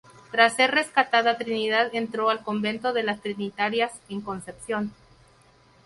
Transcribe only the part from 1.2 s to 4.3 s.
Trinidad entró al Convento de las Trinitarias en